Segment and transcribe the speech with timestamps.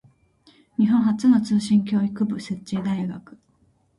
[0.77, 3.37] 日本初の通信教育部設置大学